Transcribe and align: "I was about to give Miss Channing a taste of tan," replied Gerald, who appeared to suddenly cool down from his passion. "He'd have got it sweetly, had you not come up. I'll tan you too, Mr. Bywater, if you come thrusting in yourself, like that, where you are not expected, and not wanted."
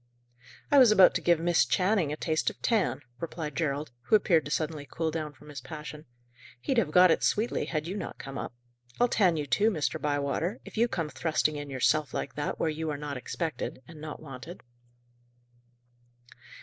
"I 0.71 0.79
was 0.79 0.91
about 0.91 1.13
to 1.13 1.21
give 1.21 1.39
Miss 1.39 1.63
Channing 1.63 2.11
a 2.11 2.17
taste 2.17 2.49
of 2.49 2.59
tan," 2.63 3.01
replied 3.19 3.55
Gerald, 3.55 3.91
who 4.05 4.15
appeared 4.15 4.45
to 4.45 4.49
suddenly 4.49 4.87
cool 4.89 5.11
down 5.11 5.31
from 5.31 5.49
his 5.49 5.61
passion. 5.61 6.05
"He'd 6.59 6.79
have 6.79 6.89
got 6.89 7.11
it 7.11 7.21
sweetly, 7.23 7.65
had 7.65 7.85
you 7.85 7.95
not 7.95 8.17
come 8.17 8.35
up. 8.35 8.55
I'll 8.99 9.07
tan 9.07 9.37
you 9.37 9.45
too, 9.45 9.69
Mr. 9.69 10.01
Bywater, 10.01 10.59
if 10.65 10.75
you 10.75 10.87
come 10.87 11.09
thrusting 11.09 11.55
in 11.55 11.69
yourself, 11.69 12.15
like 12.15 12.33
that, 12.33 12.59
where 12.59 12.67
you 12.67 12.89
are 12.89 12.97
not 12.97 13.15
expected, 13.15 13.83
and 13.87 14.01
not 14.01 14.19
wanted." 14.19 14.63